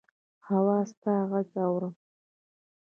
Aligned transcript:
هو! 0.47 0.67
ستا 0.89 1.13
ږغ 1.29 1.53
اورم. 1.65 1.93